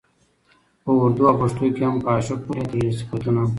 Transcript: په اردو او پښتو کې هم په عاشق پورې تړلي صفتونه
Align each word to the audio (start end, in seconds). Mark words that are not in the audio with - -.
په 0.83 0.89
اردو 1.01 1.23
او 1.29 1.35
پښتو 1.41 1.65
کې 1.75 1.81
هم 1.87 1.95
په 2.03 2.07
عاشق 2.15 2.39
پورې 2.45 2.63
تړلي 2.71 2.91
صفتونه 2.97 3.41